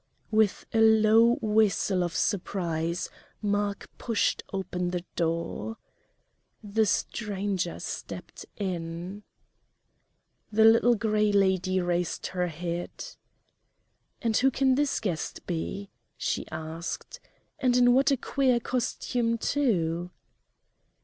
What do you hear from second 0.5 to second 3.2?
a low whistle of surprise